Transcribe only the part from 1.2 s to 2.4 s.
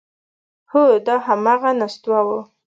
همغه نستوه و…